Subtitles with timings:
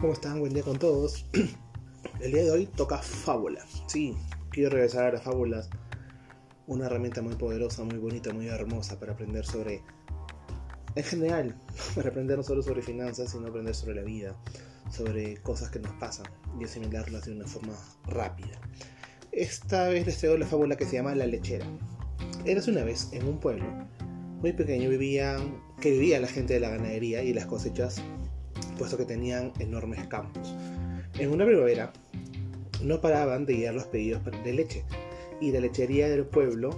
[0.00, 0.40] ¿Cómo están?
[0.40, 1.26] Buen día con todos.
[2.20, 3.66] El día de hoy toca fábula.
[3.86, 4.16] Sí,
[4.48, 5.68] quiero regresar a las fábulas.
[6.66, 9.82] Una herramienta muy poderosa, muy bonita, muy hermosa para aprender sobre...
[10.94, 11.54] En general,
[11.94, 14.34] para aprender no solo sobre finanzas, sino aprender sobre la vida,
[14.90, 16.24] sobre cosas que nos pasan
[16.58, 17.74] y asimilarlas de una forma
[18.06, 18.58] rápida.
[19.32, 21.66] Esta vez les traigo la fábula que se llama La lechera.
[22.46, 23.66] Eras una vez en un pueblo
[24.40, 28.02] muy pequeño vivían, que vivía la gente de la ganadería y las cosechas
[28.80, 30.54] puesto que tenían enormes campos.
[31.18, 31.92] En una primavera
[32.82, 34.84] no paraban de llegar los pedidos de leche
[35.38, 36.70] y la lechería del pueblo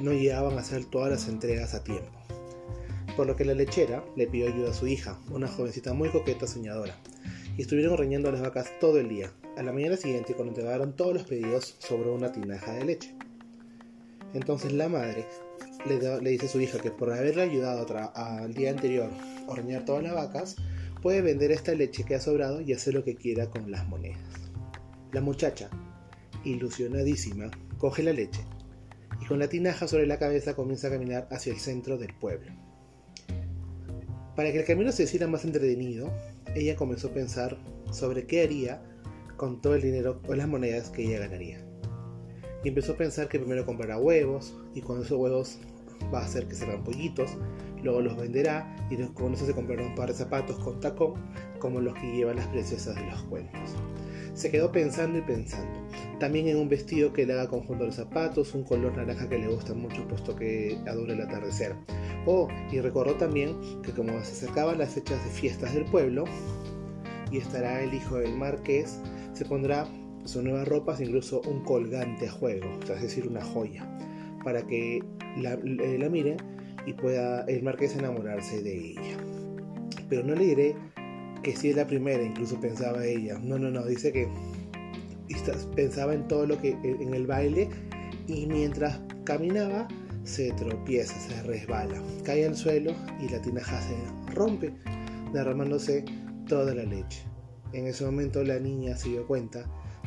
[0.00, 2.08] no llegaban a hacer todas las entregas a tiempo.
[3.18, 6.46] Por lo que la lechera le pidió ayuda a su hija, una jovencita muy coqueta
[6.46, 6.96] soñadora,
[7.58, 9.30] y estuvieron reñando a las vacas todo el día.
[9.58, 13.14] A la mañana siguiente, cuando entregaron todos los pedidos, sobró una tinaja de leche.
[14.32, 15.26] Entonces la madre
[15.86, 19.10] le, le dice a su hija que por haberle ayudado al día anterior
[19.46, 20.56] a ordeñar todas las vacas,
[21.02, 24.20] puede vender esta leche que ha sobrado y hacer lo que quiera con las monedas.
[25.12, 25.70] La muchacha,
[26.44, 28.40] ilusionadísima, coge la leche
[29.20, 32.52] y con la tinaja sobre la cabeza comienza a caminar hacia el centro del pueblo.
[34.36, 36.12] Para que el camino se hiciera más entretenido,
[36.54, 37.58] ella comenzó a pensar
[37.90, 38.82] sobre qué haría
[39.36, 41.64] con todo el dinero o las monedas que ella ganaría.
[42.62, 45.58] Y empezó a pensar que primero comprará huevos y con esos huevos
[46.12, 47.36] va a hacer que se hagan pollitos
[47.82, 51.14] luego los venderá y con eso se comprará un par de zapatos con tacón
[51.58, 53.76] como los que llevan las princesas de los cuentos.
[54.34, 55.80] Se quedó pensando y pensando.
[56.18, 59.38] También en un vestido que le haga conjunto a los zapatos, un color naranja que
[59.38, 61.74] le gusta mucho puesto que adora el atardecer.
[62.26, 66.24] Oh, y recordó también que como se acercaban las fechas de fiestas del pueblo
[67.30, 69.00] y estará el hijo del marqués,
[69.32, 69.86] se pondrá
[70.24, 73.88] sus nuevas ropas, incluso un colgante a juego, es decir, una joya,
[74.44, 75.02] para que
[75.36, 76.36] la, la miren
[76.86, 79.16] y pueda el marqués enamorarse de ella.
[80.08, 80.76] Pero no le diré
[81.42, 83.38] que si es la primera, incluso pensaba ella.
[83.38, 84.28] No, no, no, dice que
[85.74, 87.68] pensaba en todo lo que en el baile
[88.26, 89.88] y mientras caminaba
[90.24, 94.72] se tropieza, se resbala, cae al suelo y la tinaja se rompe,
[95.32, 96.04] derramándose
[96.46, 97.22] toda la leche.
[97.72, 99.64] En ese momento la niña se dio cuenta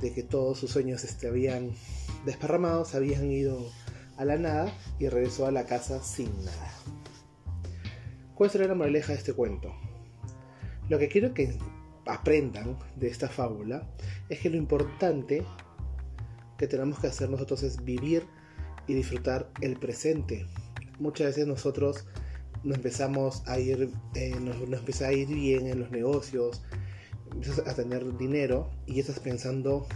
[0.00, 1.70] de que todos sus sueños se habían
[2.24, 3.70] desparramado, habían ido
[4.16, 6.72] a la nada y regresó a la casa sin nada.
[8.34, 9.74] ¿Cuál será la moraleja de este cuento?
[10.88, 11.56] Lo que quiero que
[12.06, 13.88] aprendan de esta fábula
[14.28, 15.44] es que lo importante
[16.58, 18.24] que tenemos que hacer nosotros es vivir
[18.86, 20.46] y disfrutar el presente.
[20.98, 22.06] Muchas veces nosotros
[22.62, 26.62] nos empezamos a ir, eh, nos, a ir bien en los negocios,
[27.32, 29.86] empiezas a tener dinero y estás pensando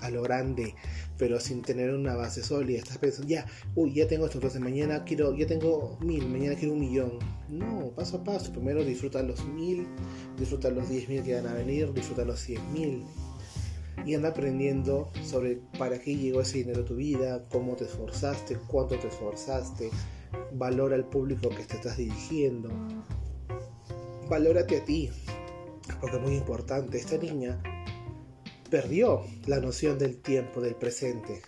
[0.00, 0.74] a lo grande,
[1.18, 2.78] pero sin tener una base sólida.
[2.78, 6.74] Estás pensando, ya, uy, ya tengo esto, entonces mañana quiero, ya tengo mil, mañana quiero
[6.74, 7.18] un millón.
[7.48, 8.52] No, paso a paso.
[8.52, 9.86] Primero disfruta los mil,
[10.38, 13.04] disfruta los diez mil que van a venir, disfruta los cien mil.
[14.06, 18.56] Y anda aprendiendo sobre para qué llegó ese dinero a tu vida, cómo te esforzaste,
[18.66, 19.90] cuánto te esforzaste,
[20.54, 22.70] valora al público que te estás dirigiendo.
[24.28, 25.10] Valórate a ti,
[26.00, 26.98] porque es muy importante.
[26.98, 27.62] Esta niña
[28.72, 31.42] perdió la noción del tiempo, del presente,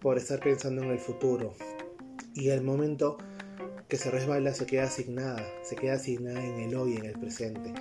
[0.00, 1.54] por estar pensando en el futuro.
[2.34, 3.16] Y el momento
[3.86, 7.72] que se resbala se queda asignada, se queda asignada en el hoy, en el presente.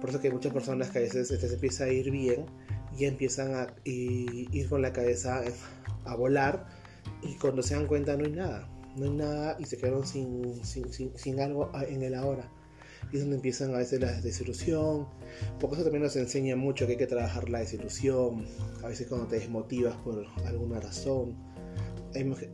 [0.00, 2.46] Por eso que muchas personas que a veces este, se empieza a ir bien
[2.96, 5.44] y empiezan a ir con la cabeza
[6.06, 6.66] a volar
[7.20, 8.66] y cuando se dan cuenta no hay nada,
[8.96, 12.50] no hay nada y se quedaron sin, sin, sin algo en el ahora
[13.12, 15.06] y es donde empiezan a veces la desilusión,
[15.60, 18.46] porque eso también nos enseña mucho que hay que trabajar la desilusión,
[18.82, 21.36] a veces cuando te desmotivas por alguna razón.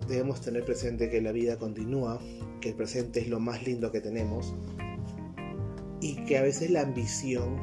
[0.09, 2.19] Debemos tener presente que la vida continúa,
[2.61, 4.55] que el presente es lo más lindo que tenemos
[6.01, 7.57] y que a veces la ambición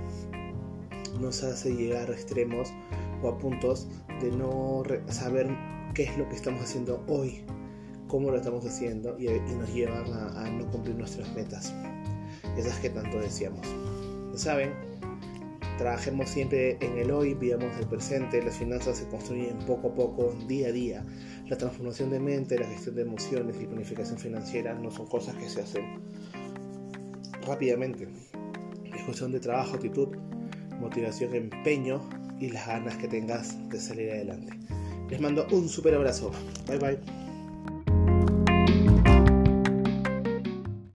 [1.20, 2.70] nos hace llegar a extremos
[3.24, 3.88] o a puntos
[4.22, 5.48] de no saber
[5.96, 7.44] qué es lo que estamos haciendo hoy,
[8.08, 11.74] cómo lo estamos haciendo y, nos llevan a no cumplir nuestras metas
[12.58, 13.66] esas que tanto decíamos.
[14.36, 14.72] saben,
[15.78, 20.36] trabajemos siempre en el hoy, vivamos el presente, las finanzas se construyen poco a poco,
[20.48, 21.06] día a día.
[21.48, 25.50] La transformación de mente, la gestión de emociones y planificación financiera no son cosas que
[25.50, 25.86] se hacen
[27.46, 28.08] rápidamente.
[28.94, 30.10] Es cuestión de trabajo, actitud,
[30.80, 32.02] motivación, empeño
[32.40, 34.54] y las ganas que tengas de salir adelante.
[35.10, 36.32] Les mando un super abrazo.
[36.68, 37.27] Bye bye.